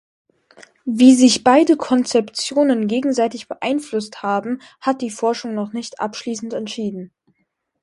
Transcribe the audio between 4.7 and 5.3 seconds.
hat die